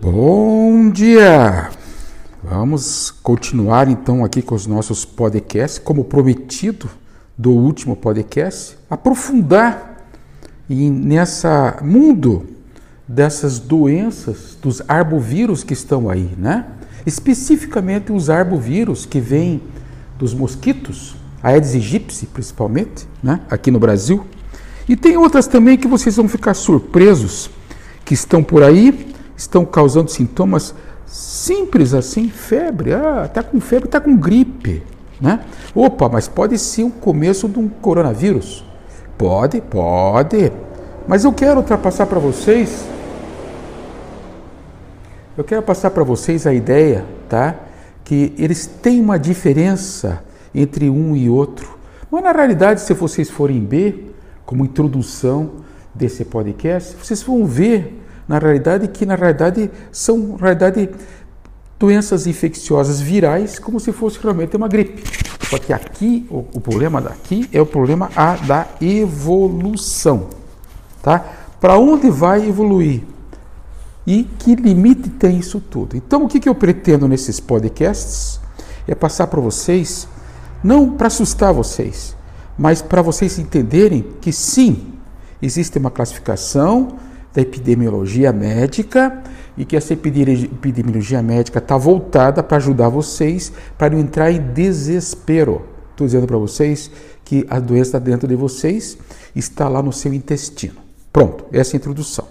[0.00, 1.70] Bom dia!
[2.40, 6.88] Vamos continuar então aqui com os nossos podcasts, como prometido
[7.36, 10.06] do último podcast, aprofundar
[10.70, 12.46] e nessa mundo
[13.08, 16.66] dessas doenças dos arbovírus que estão aí, né?
[17.04, 19.60] Especificamente os arbovírus que vêm
[20.16, 23.40] dos mosquitos, a Aedes aegypti principalmente, né?
[23.50, 24.24] Aqui no Brasil.
[24.88, 27.50] E tem outras também que vocês vão ficar surpresos
[28.04, 29.07] que estão por aí,
[29.38, 30.74] estão causando sintomas
[31.06, 34.82] simples assim, febre, ah, tá com febre, tá com gripe,
[35.18, 35.40] né?
[35.74, 38.62] Opa, mas pode ser o começo de um coronavírus.
[39.16, 40.52] Pode, pode.
[41.06, 42.86] Mas eu quero ultrapassar para vocês
[45.38, 47.54] eu quero passar para vocês a ideia, tá?
[48.02, 50.20] Que eles têm uma diferença
[50.52, 51.78] entre um e outro.
[52.10, 55.52] Mas na realidade, se vocês forem ver, como introdução
[55.94, 60.90] desse podcast, vocês vão ver na realidade que na realidade são na realidade
[61.78, 65.02] doenças infecciosas virais, como se fosse realmente uma gripe.
[65.48, 70.28] Só que aqui o, o problema daqui é o problema a, da evolução,
[71.02, 71.24] tá?
[71.58, 73.02] Para onde vai evoluir?
[74.06, 75.96] E que limite tem isso tudo?
[75.96, 78.40] Então, o que, que eu pretendo nesses podcasts
[78.86, 80.08] é passar para vocês,
[80.62, 82.16] não para assustar vocês,
[82.58, 84.94] mas para vocês entenderem que sim,
[85.40, 86.98] existe uma classificação
[87.34, 89.22] da epidemiologia médica
[89.56, 95.62] e que essa epidemiologia médica está voltada para ajudar vocês para não entrar em desespero.
[95.90, 96.90] Estou dizendo para vocês
[97.24, 98.96] que a doença está dentro de vocês,
[99.34, 100.76] está lá no seu intestino.
[101.12, 102.26] Pronto, essa é a introdução.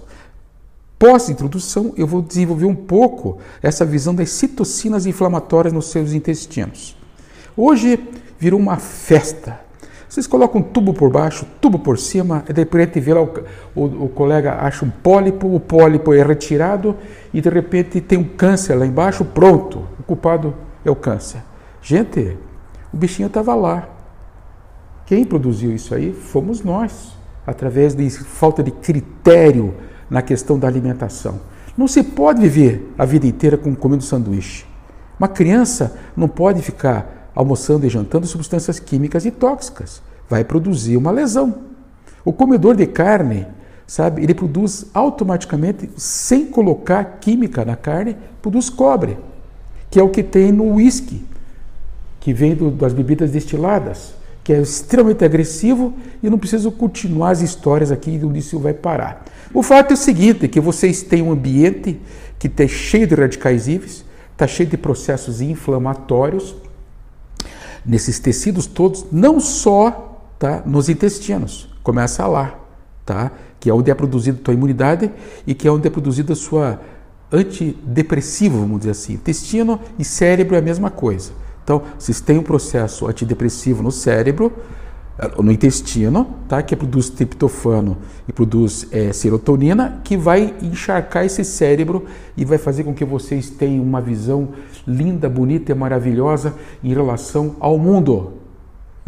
[0.97, 6.97] Pós-introdução, eu vou desenvolver um pouco essa visão das citocinas inflamatórias nos seus intestinos.
[7.55, 7.99] Hoje
[8.39, 9.66] virou uma festa.
[10.09, 13.29] Vocês colocam um tubo por baixo, tubo por cima, e de repente vê lá o,
[13.75, 16.95] o, o, colega acha um pólipo, o pólipo é retirado
[17.33, 20.55] e de repente tem um câncer lá embaixo, pronto, o culpado
[20.85, 21.41] é o câncer.
[21.81, 22.37] Gente,
[22.93, 23.89] o bichinho estava lá.
[25.05, 29.73] Quem produziu isso aí fomos nós, através de falta de critério
[30.09, 31.39] na questão da alimentação.
[31.77, 34.65] Não se pode viver a vida inteira com comendo sanduíche.
[35.19, 40.01] Uma criança não pode ficar almoçando e jantando substâncias químicas e tóxicas.
[40.29, 41.55] Vai produzir uma lesão.
[42.23, 43.47] O comedor de carne,
[43.85, 49.17] sabe, ele produz automaticamente, sem colocar química na carne, produz cobre,
[49.89, 51.25] que é o que tem no uísque,
[52.19, 54.17] que vem do, das bebidas destiladas
[54.47, 55.93] que é extremamente agressivo
[56.23, 59.25] e não preciso continuar as histórias aqui onde isso vai parar.
[59.53, 61.99] O fato é o seguinte, que vocês têm um ambiente
[62.39, 66.55] que está cheio de radicais livres, está cheio de processos inflamatórios
[67.85, 70.06] nesses tecidos todos, não só
[70.37, 72.59] tá, nos intestinos, começa lá,
[73.05, 73.31] tá?
[73.59, 75.11] que é onde é produzida a tua imunidade
[75.45, 76.79] e que é onde é produzida a sua
[77.31, 79.13] antidepressivo, vamos dizer assim.
[79.13, 81.31] Intestino e cérebro é a mesma coisa.
[81.63, 84.53] Então, vocês têm um processo antidepressivo no cérebro,
[85.19, 86.61] eh, no intestino, tá?
[86.61, 92.05] que produz triptofano e produz é, serotonina, que vai encharcar esse cérebro
[92.37, 94.49] e vai fazer com que vocês tenham uma visão
[94.87, 98.46] linda, bonita e maravilhosa em relação ao mundo.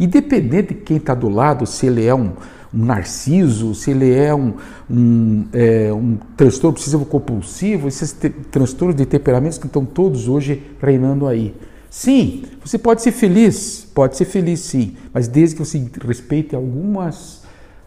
[0.00, 2.32] Independente de quem está do lado, se ele é um,
[2.72, 4.54] um narciso, se ele é um,
[4.90, 8.16] um, é, um transtorno obsessivo compulsivo, esses
[8.50, 11.54] transtornos de temperamentos que estão todos hoje reinando aí.
[11.90, 17.42] Sim, você pode ser feliz, pode ser feliz sim, mas desde que você respeite algumas,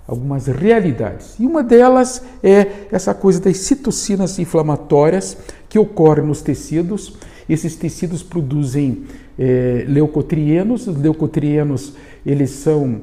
[0.06, 1.36] algumas realidades.
[1.40, 5.38] E uma delas é essa coisa das citocinas inflamatórias
[5.70, 7.14] que ocorrem nos tecidos.
[7.48, 9.04] Esses tecidos produzem
[9.38, 11.94] é, leucotrienos, os leucotrienos
[12.26, 13.02] eles são,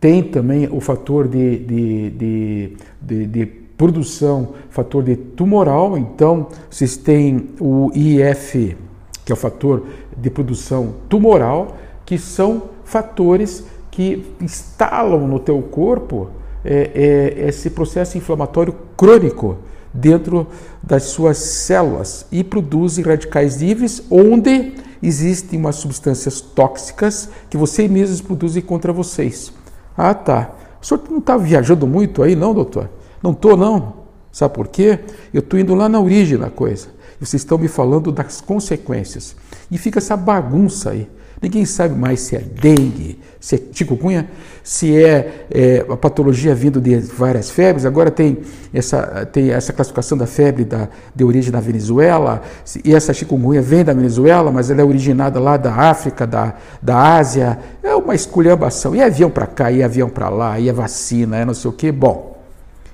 [0.00, 6.96] têm também o fator de, de, de, de, de produção, fator de tumoral, então vocês
[6.96, 8.76] têm o IF,
[9.24, 16.30] que é o fator de produção tumoral, que são fatores que instalam no teu corpo
[16.64, 19.58] é, é, esse processo inflamatório crônico
[19.92, 20.46] dentro
[20.82, 28.20] das suas células e produzem radicais livres onde existem umas substâncias tóxicas que vocês mesmos
[28.20, 29.52] produzem contra vocês.
[29.96, 30.50] Ah, tá.
[30.80, 32.88] O senhor não está viajando muito aí, não, doutor?
[33.22, 33.94] Não estou, não.
[34.30, 35.00] Sabe por quê?
[35.32, 36.88] Eu estou indo lá na origem da coisa.
[37.18, 39.34] Vocês estão me falando das consequências.
[39.70, 41.10] E fica essa bagunça aí.
[41.40, 44.28] Ninguém sabe mais se é dengue, se é chikungunya,
[44.62, 47.86] se é, é, a patologia vindo de várias febres.
[47.86, 48.38] Agora tem
[48.74, 52.42] essa, tem essa classificação da febre da, de origem da Venezuela,
[52.84, 57.16] e essa chikungunya vem da Venezuela, mas ela é originada lá da África, da, da
[57.16, 57.58] Ásia.
[57.84, 58.96] É uma esculhambação.
[58.96, 61.72] E avião para cá, e avião para lá, e a vacina, é não sei o
[61.72, 61.92] quê.
[61.92, 62.36] Bom,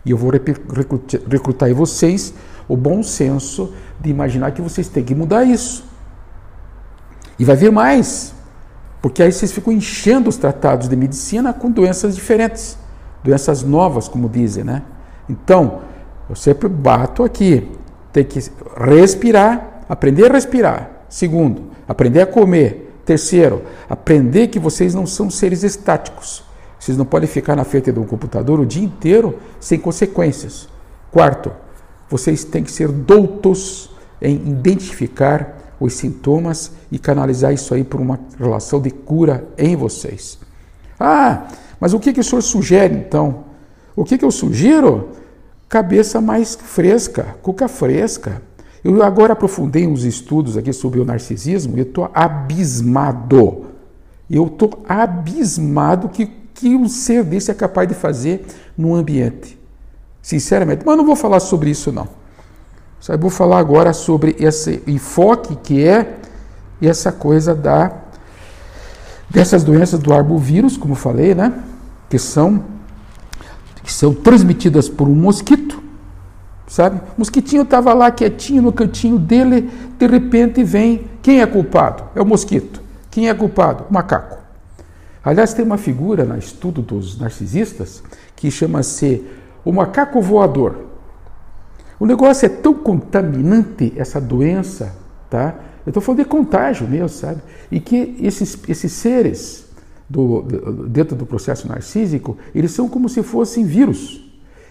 [0.04, 2.34] E eu vou recrutar em vocês
[2.68, 5.84] o bom senso de imaginar que vocês têm que mudar isso.
[7.38, 8.33] E vai vir mais,
[9.04, 12.78] porque aí vocês ficam enchendo os tratados de medicina com doenças diferentes,
[13.22, 14.80] doenças novas, como dizem, né?
[15.28, 15.82] Então,
[16.26, 17.70] eu sempre bato aqui,
[18.14, 18.40] tem que
[18.78, 20.90] respirar, aprender a respirar.
[21.06, 22.98] Segundo, aprender a comer.
[23.04, 26.42] Terceiro, aprender que vocês não são seres estáticos.
[26.80, 30.66] Vocês não podem ficar na frente de um computador o dia inteiro sem consequências.
[31.12, 31.52] Quarto,
[32.08, 33.90] vocês têm que ser doutos
[34.22, 40.38] em identificar os sintomas e canalizar isso aí por uma relação de cura em vocês.
[40.98, 41.48] Ah,
[41.80, 43.44] mas o que, que o senhor sugere então?
[43.96, 45.10] O que, que eu sugiro?
[45.68, 48.42] Cabeça mais fresca, cuca fresca.
[48.82, 53.66] Eu agora aprofundei uns estudos aqui sobre o narcisismo e eu estou abismado.
[54.30, 58.44] Eu estou abismado que, que um ser desse é capaz de fazer
[58.76, 59.58] num ambiente.
[60.20, 60.84] Sinceramente.
[60.84, 62.08] Mas não vou falar sobre isso, não.
[63.04, 66.20] Só vou falar agora sobre esse enfoque que é
[66.80, 67.92] essa coisa da
[69.28, 71.52] dessas doenças do arbovírus, como falei, né?
[72.08, 72.64] Que são
[73.82, 75.82] que são transmitidas por um mosquito,
[76.66, 76.98] sabe?
[77.14, 81.06] O mosquitinho estava lá quietinho no cantinho dele, de repente vem.
[81.20, 82.04] Quem é culpado?
[82.14, 82.80] É o mosquito.
[83.10, 83.84] Quem é culpado?
[83.90, 84.38] O macaco.
[85.22, 88.02] Aliás, tem uma figura no estudo dos narcisistas
[88.34, 89.22] que chama-se
[89.62, 90.93] o macaco voador.
[91.98, 94.94] O negócio é tão contaminante, essa doença,
[95.30, 95.54] tá?
[95.86, 97.40] Eu estou falando de contágio mesmo, sabe?
[97.70, 99.66] E que esses, esses seres
[100.08, 100.42] do,
[100.88, 104.22] dentro do processo narcísico, eles são como se fossem vírus.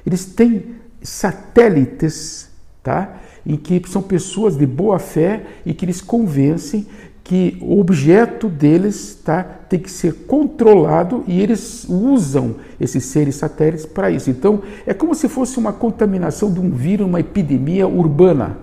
[0.06, 2.50] Eles têm satélites,
[2.82, 3.22] tá?
[3.46, 6.88] Em que são pessoas de boa fé e que eles convencem
[7.24, 13.86] que o objeto deles tá, tem que ser controlado e eles usam esses seres satélites
[13.86, 14.30] para isso.
[14.30, 18.58] Então, é como se fosse uma contaminação de um vírus, uma epidemia urbana.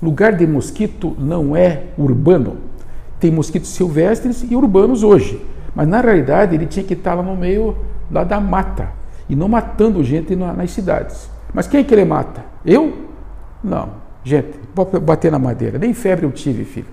[0.00, 2.58] Lugar de mosquito não é urbano.
[3.18, 5.44] Tem mosquitos silvestres e urbanos hoje.
[5.74, 7.76] Mas na realidade ele tinha que estar lá no meio
[8.10, 8.90] lá da mata
[9.28, 11.28] e não matando gente nas cidades.
[11.52, 12.44] Mas quem é que ele mata?
[12.64, 13.06] Eu?
[13.64, 13.90] Não.
[14.22, 15.78] Gente, vou bater na madeira.
[15.78, 16.86] Nem febre eu tive, filho.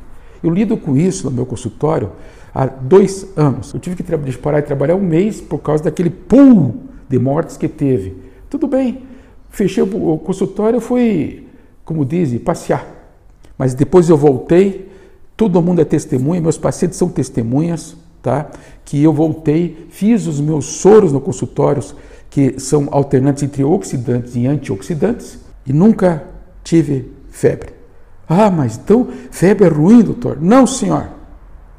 [0.43, 2.11] Eu lido com isso no meu consultório
[2.53, 3.73] há dois anos.
[3.73, 4.03] Eu tive que
[4.37, 6.75] parar de trabalhar um mês por causa daquele pool
[7.09, 8.17] de mortes que teve.
[8.49, 9.03] Tudo bem,
[9.49, 11.47] fechei o consultório, fui,
[11.85, 12.85] como dizem, passear.
[13.57, 14.89] Mas depois eu voltei,
[15.37, 18.49] todo mundo é testemunha, meus pacientes são testemunhas, tá?
[18.83, 21.83] Que eu voltei, fiz os meus soros no consultório,
[22.29, 26.23] que são alternantes entre oxidantes e antioxidantes, e nunca
[26.63, 27.82] tive febre.
[28.27, 30.37] Ah, mas então febre é ruim, doutor?
[30.39, 31.07] Não, senhor.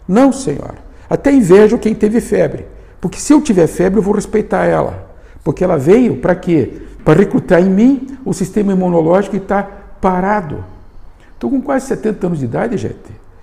[0.06, 0.75] Não, senhor.
[1.08, 2.67] Até invejo quem teve febre.
[3.00, 5.11] Porque se eu tiver febre, eu vou respeitar ela.
[5.43, 6.82] Porque ela veio para quê?
[7.05, 9.62] Para recrutar em mim o sistema imunológico que está
[10.00, 10.64] parado.
[11.35, 12.96] Estou com quase 70 anos de idade, gente.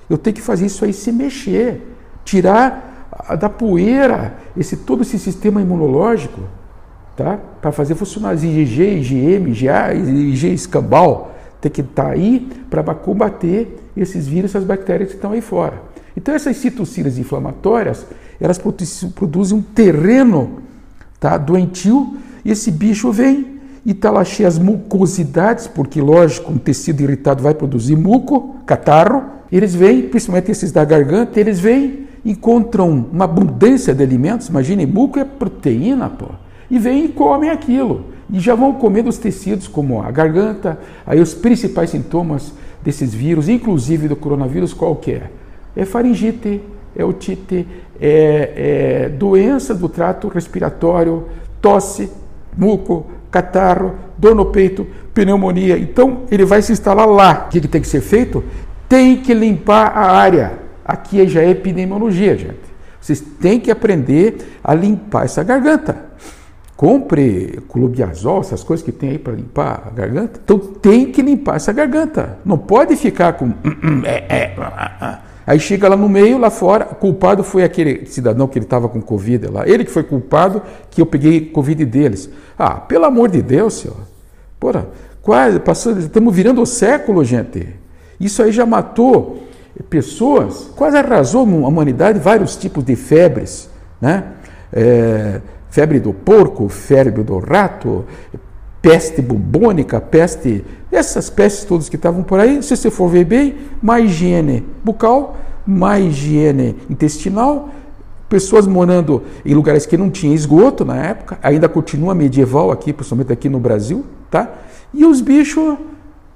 [0.09, 1.95] Eu tenho que fazer isso aí se mexer,
[2.25, 3.07] tirar
[3.39, 6.41] da poeira esse todo esse sistema imunológico,
[7.15, 7.39] tá?
[7.61, 13.77] Para fazer funcionar IgG, IgM, IgA, IG escambau tem que estar tá aí para combater
[13.95, 15.81] esses vírus, essas bactérias que estão aí fora.
[16.17, 18.05] Então essas citocinas inflamatórias,
[18.39, 18.59] elas
[19.15, 20.59] produzem um terreno
[21.19, 26.57] tá, doentio e esse bicho vem e está lá cheio as mucosidades, porque lógico, um
[26.57, 33.07] tecido irritado vai produzir muco, catarro, eles vêm, principalmente esses da garganta, eles vêm, encontram
[33.11, 36.27] uma abundância de alimentos, imagine, muco é proteína, pô,
[36.69, 41.19] e vêm e comem aquilo e já vão comendo os tecidos, como a garganta, aí
[41.19, 45.23] os principais sintomas desses vírus, inclusive do coronavírus, qual que é?
[45.75, 46.61] É faringite,
[46.95, 47.67] é otite,
[47.99, 51.25] é, é doença do trato respiratório,
[51.61, 52.09] tosse,
[52.57, 55.77] muco, catarro, dor no peito, pneumonia.
[55.77, 57.45] Então, ele vai se instalar lá.
[57.47, 58.43] O que, que tem que ser feito?
[58.87, 60.53] Tem que limpar a área.
[60.83, 62.71] Aqui já é epidemiologia, gente.
[62.99, 66.10] Vocês têm que aprender a limpar essa garganta
[66.81, 70.39] compre colubiazol, essas coisas que tem aí para limpar a garganta.
[70.43, 72.39] Então tem que limpar essa garganta.
[72.43, 73.53] Não pode ficar com.
[74.03, 78.65] É, é, aí chega lá no meio, lá fora, culpado foi aquele cidadão que ele
[78.65, 79.67] estava com Covid lá.
[79.67, 82.31] Ele que foi culpado que eu peguei Covid deles.
[82.57, 83.97] Ah, pelo amor de Deus, senhor.
[84.59, 84.87] Porra,
[85.21, 87.75] quase, passou, estamos virando o século, gente.
[88.19, 89.43] Isso aí já matou
[89.87, 93.69] pessoas, quase arrasou a humanidade, vários tipos de febres,
[94.01, 94.23] né?
[94.73, 98.05] É, febre do porco, febre do rato,
[98.81, 103.55] peste bubônica, peste, essas pestes todas que estavam por aí, se você for ver bem,
[103.81, 107.69] má higiene bucal, má higiene intestinal,
[108.27, 113.31] pessoas morando em lugares que não tinha esgoto na época, ainda continua medieval aqui, principalmente
[113.31, 114.49] aqui no Brasil, tá?
[114.93, 115.77] E os bichos,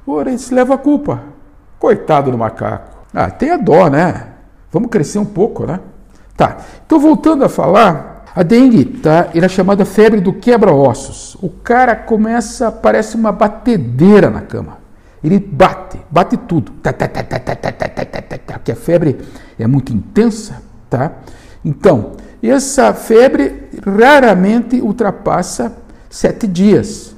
[0.05, 1.23] pô, eles levam a culpa.
[1.77, 2.97] Coitado do macaco.
[3.13, 4.27] Ah, tenha dó, né?
[4.71, 5.81] Vamos crescer um pouco, né?
[6.37, 6.57] Tá.
[6.85, 9.29] Então voltando a falar, a dengue, tá?
[9.33, 11.37] Era chamada febre do quebra-ossos.
[11.41, 14.79] O cara começa, parece uma batedeira na cama.
[15.23, 16.73] Ele bate, bate tudo.
[16.83, 19.17] Tá, tá, tá, tá, tá, tá, tá, tá, tá, tá, tá, que a febre
[19.57, 21.13] é muito intensa, tá?
[21.63, 22.11] Então,
[22.43, 25.73] essa febre raramente ultrapassa
[26.09, 27.15] sete dias,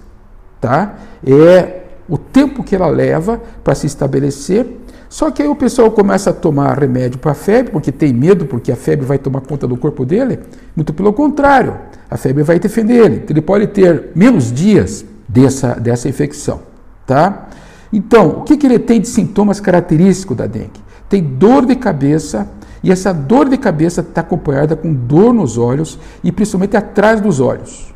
[0.61, 0.95] tá?
[1.25, 4.65] É o tempo que ela leva para se estabelecer.
[5.09, 8.45] Só que aí o pessoal começa a tomar remédio para a febre, porque tem medo,
[8.45, 10.39] porque a febre vai tomar conta do corpo dele.
[10.75, 11.75] Muito pelo contrário,
[12.09, 13.25] a febre vai defender ele.
[13.29, 16.61] Ele pode ter menos dias dessa, dessa infecção,
[17.05, 17.47] tá?
[17.91, 20.81] Então, o que, que ele tem de sintomas característicos da dengue?
[21.07, 22.49] Tem dor de cabeça,
[22.83, 27.39] e essa dor de cabeça está acompanhada com dor nos olhos e principalmente atrás dos
[27.39, 27.93] olhos.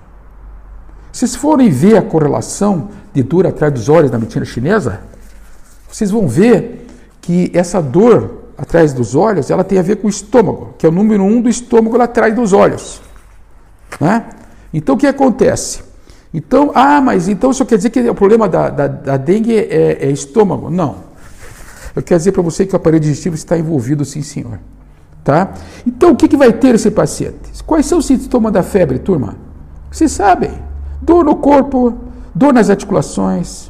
[1.11, 5.01] Se vocês forem ver a correlação de dor atrás dos olhos na medicina chinesa,
[5.89, 6.80] vocês vão ver
[7.21, 10.89] que essa dor atrás dos olhos ela tem a ver com o estômago, que é
[10.89, 13.01] o número um do estômago lá atrás dos olhos.
[13.99, 14.25] Né?
[14.73, 15.83] Então o que acontece?
[16.33, 20.05] Então, ah, mas então isso quer dizer que o problema da, da, da dengue é,
[20.07, 20.69] é estômago?
[20.69, 21.11] Não.
[21.95, 24.59] Eu quero dizer para você que o aparelho digestivo está envolvido, sim, senhor.
[25.23, 25.53] Tá?
[25.85, 27.63] Então, o que, que vai ter esse paciente?
[27.65, 29.35] Quais são os sintomas da febre, turma?
[29.91, 30.51] Vocês sabem.
[31.01, 31.95] Dor no corpo,
[32.33, 33.69] dor nas articulações.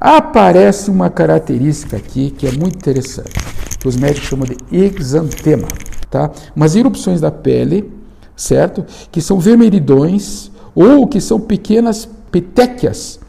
[0.00, 3.32] Aparece uma característica aqui que é muito interessante,
[3.78, 5.68] que os médicos chamam de exantema.
[6.10, 6.30] Tá?
[6.56, 7.92] Umas erupções da pele,
[8.34, 8.84] certo?
[9.12, 13.20] Que são vermelhidões ou que são pequenas petequias,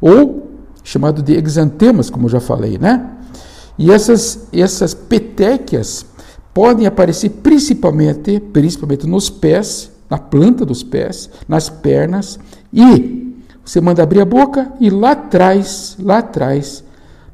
[0.00, 0.50] ou
[0.82, 3.10] chamado de exantemas, como eu já falei, né?
[3.76, 6.06] E essas, essas petequias
[6.54, 12.38] podem aparecer principalmente, principalmente nos pés, na planta dos pés, nas pernas
[12.72, 13.25] e
[13.66, 16.84] você manda abrir a boca e lá atrás, lá atrás,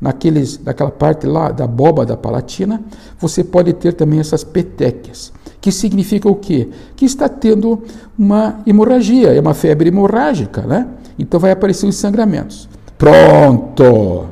[0.00, 2.82] naqueles, naquela parte lá da boba da palatina,
[3.18, 6.70] você pode ter também essas petequias, que significa o quê?
[6.96, 7.82] Que está tendo
[8.18, 10.88] uma hemorragia, é uma febre hemorrágica, né?
[11.18, 12.66] Então vai aparecer os sangramentos.
[12.96, 14.24] Pronto!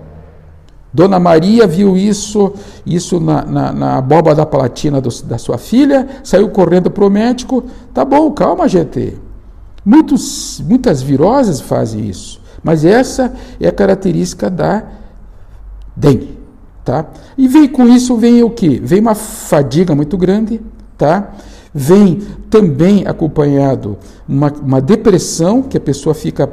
[0.93, 2.55] Dona Maria viu isso,
[2.87, 7.63] isso na, na, na da palatina do, da sua filha, saiu correndo para o médico.
[7.93, 9.19] Tá bom, calma, gente.
[9.85, 14.85] Muitos, muitas viroses fazem isso, mas essa é a característica da
[15.97, 16.39] dengue.
[16.85, 17.07] Tá?
[17.37, 18.81] E vem com isso, vem o que?
[18.81, 20.61] Vem uma fadiga muito grande,
[20.97, 21.31] tá?
[21.73, 23.97] vem também acompanhado
[24.29, 26.51] uma, uma depressão, que a pessoa fica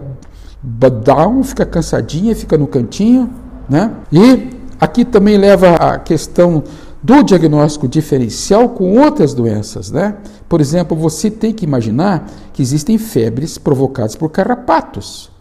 [0.61, 3.29] down, fica cansadinha, fica no cantinho
[3.69, 3.91] né?
[4.11, 6.63] E aqui também leva a questão
[7.01, 9.91] do diagnóstico diferencial com outras doenças.
[9.91, 10.15] Né?
[10.47, 15.31] Por exemplo, você tem que imaginar que existem febres provocadas por carrapatos,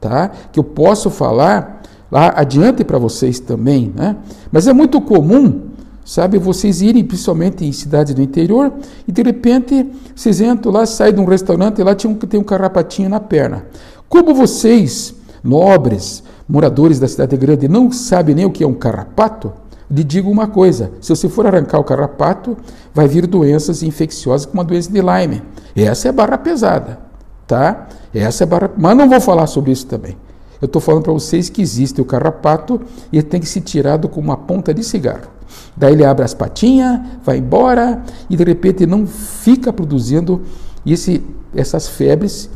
[0.00, 0.30] tá?
[0.52, 3.92] que eu posso falar lá adiante para vocês também.
[3.94, 4.16] Né?
[4.50, 5.68] Mas é muito comum,
[6.04, 8.72] sabe, vocês irem principalmente em cidades do interior
[9.06, 12.40] e de repente vocês entram lá, saem de um restaurante e lá tem um, tem
[12.40, 13.64] um carrapatinho na perna.
[14.08, 19.52] Como vocês, nobres, moradores da cidade grande não sabem nem o que é um carrapato,
[19.90, 22.56] lhe digo uma coisa: se você for arrancar o carrapato,
[22.94, 25.42] vai vir doenças infecciosas como a doença de Lyme.
[25.74, 26.98] Essa é barra pesada,
[27.46, 27.88] tá?
[28.14, 28.70] Essa é barra.
[28.76, 30.16] Mas não vou falar sobre isso também.
[30.60, 32.80] Eu estou falando para vocês que existe o carrapato
[33.12, 35.28] e ele tem que ser tirado com uma ponta de cigarro.
[35.76, 40.42] Daí ele abre as patinhas, vai embora e de repente não fica produzindo
[40.84, 41.22] esse,
[41.54, 42.48] essas febres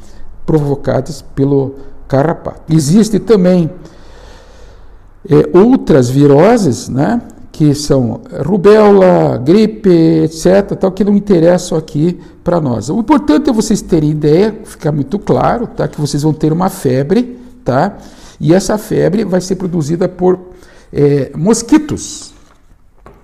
[0.46, 1.74] provocadas pelo
[2.08, 2.62] carrapato.
[2.72, 3.70] Existe também
[5.28, 7.20] é, outras viroses, né,
[7.52, 12.88] que são rubéola, gripe, etc., tal, que não interessam aqui para nós.
[12.88, 16.70] O importante é vocês terem ideia, ficar muito claro, tá, que vocês vão ter uma
[16.70, 17.98] febre, tá,
[18.40, 20.38] e essa febre vai ser produzida por
[20.92, 22.32] é, mosquitos,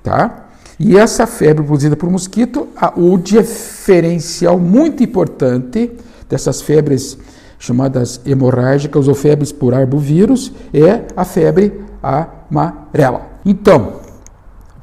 [0.03, 0.49] tá?
[0.79, 5.91] E essa febre produzida por mosquito, o diferencial muito importante
[6.29, 7.17] dessas febres
[7.59, 13.23] chamadas hemorrágicas ou febres por arbovírus, é a febre amarela.
[13.45, 14.01] Então,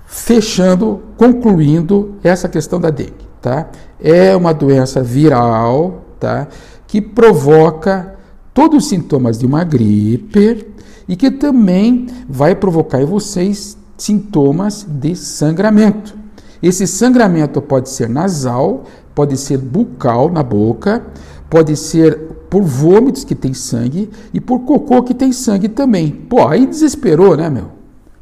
[0.05, 3.69] fechando, concluindo essa questão da dengue, tá?
[3.99, 6.47] É uma doença viral, tá?
[6.87, 8.15] Que provoca
[8.53, 10.67] todos os sintomas de uma gripe
[11.07, 16.15] e que também vai provocar em vocês sintomas de sangramento.
[16.61, 21.03] Esse sangramento pode ser nasal, pode ser bucal na boca,
[21.49, 26.11] pode ser por vômitos que tem sangue e por cocô que tem sangue também.
[26.11, 27.71] Pô, aí desesperou, né, meu?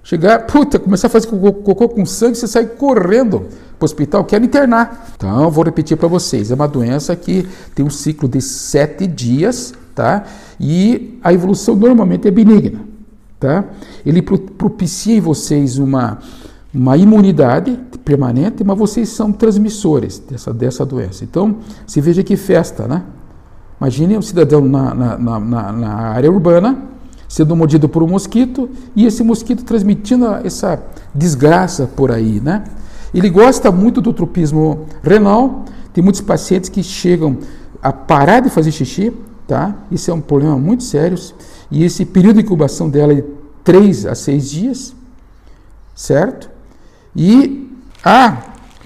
[0.02, 3.42] Chegar, puta, começar a fazer cocô, com sangue, você sai correndo
[3.78, 5.12] para o hospital, quero internar.
[5.18, 7.46] Então, vou repetir para vocês: é uma doença que
[7.76, 10.24] tem um ciclo de sete dias, tá?
[10.58, 12.80] E a evolução normalmente é benigna,
[13.38, 13.66] tá?
[14.06, 16.20] Ele propicia em vocês uma,
[16.74, 21.26] uma imunidade permanente, mas vocês são transmissores dessa, dessa doença.
[21.26, 23.04] Então, se veja que festa, né?
[23.82, 26.84] Imagine um cidadão na, na, na, na área urbana
[27.28, 30.84] sendo mordido por um mosquito e esse mosquito transmitindo essa
[31.16, 32.64] desgraça por aí, né?
[33.12, 35.66] Ele gosta muito do tropismo renal.
[35.94, 37.40] Tem muitos pacientes que chegam
[37.82, 39.12] a parar de fazer xixi,
[39.48, 39.74] tá?
[39.90, 41.18] Isso é um problema muito sério.
[41.72, 43.24] E esse período de incubação dela é de
[43.64, 44.96] 3 a 6 dias,
[45.96, 46.52] certo?
[47.16, 47.68] E
[48.06, 48.38] a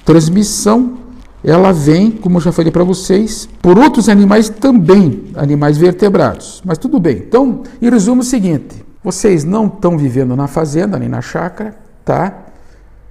[0.06, 1.05] transmissão
[1.48, 6.60] ela vem, como eu já falei para vocês, por outros animais também, animais vertebrados.
[6.66, 7.18] Mas tudo bem.
[7.18, 11.78] Então, em resumo, é o seguinte: vocês não estão vivendo na fazenda nem na chácara,
[12.04, 12.46] tá?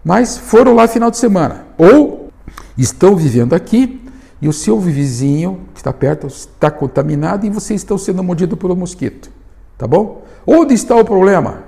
[0.05, 1.65] Mas foram lá final de semana.
[1.79, 2.29] Ou
[2.77, 4.03] estão vivendo aqui
[4.43, 8.75] e o seu vizinho que está perto está contaminado e vocês estão sendo mordidos pelo
[8.75, 9.31] mosquito.
[9.79, 10.25] Tá bom?
[10.45, 11.63] Onde está o problema?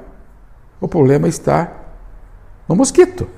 [0.80, 1.72] O problema está
[2.68, 3.28] no mosquito.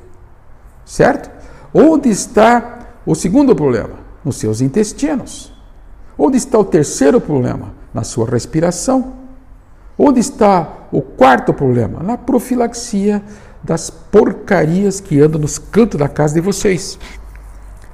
[0.86, 1.30] Certo?
[1.74, 2.77] Onde está
[3.10, 3.94] o segundo problema?
[4.22, 5.50] Nos seus intestinos.
[6.18, 7.72] Onde está o terceiro problema?
[7.94, 9.14] Na sua respiração.
[9.98, 12.02] Onde está o quarto problema?
[12.02, 13.22] Na profilaxia
[13.64, 16.98] das porcarias que andam nos cantos da casa de vocês.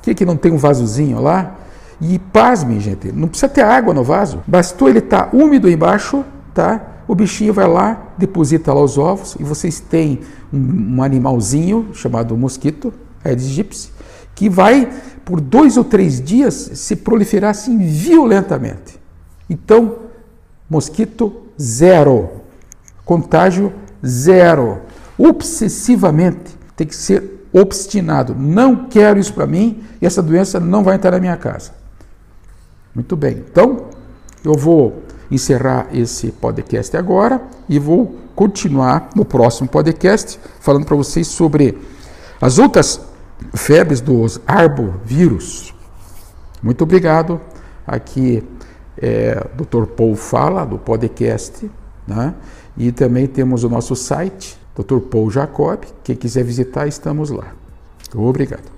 [0.02, 1.58] Que que não tem um vasozinho lá?
[2.00, 4.42] E pasmem, gente, não precisa ter água no vaso.
[4.48, 6.80] Bastou ele estar tá úmido embaixo, tá?
[7.06, 12.36] O bichinho vai lá, deposita lá os ovos e vocês têm um, um animalzinho chamado
[12.36, 12.92] mosquito,
[13.24, 13.93] Aedes aegypti,
[14.34, 14.90] que vai
[15.24, 19.00] por dois ou três dias se proliferar assim violentamente.
[19.48, 19.96] Então,
[20.68, 22.30] mosquito zero,
[23.04, 23.72] contágio
[24.04, 24.80] zero
[25.18, 28.34] obsessivamente, tem que ser obstinado.
[28.34, 31.72] Não quero isso para mim e essa doença não vai entrar na minha casa.
[32.94, 33.86] Muito bem, então
[34.44, 41.26] eu vou encerrar esse podcast agora e vou continuar no próximo podcast falando para vocês
[41.26, 41.78] sobre
[42.40, 43.00] as outras
[43.54, 45.74] febres dos arbovírus.
[46.62, 47.40] Muito obrigado.
[47.86, 48.42] Aqui
[48.96, 49.86] é Dr.
[49.86, 51.70] Paul Fala, do podcast,
[52.06, 52.34] né?
[52.76, 54.98] e também temos o nosso site Dr.
[54.98, 55.84] Paul Jacob.
[56.02, 57.52] Quem quiser visitar, estamos lá.
[58.14, 58.73] Obrigado.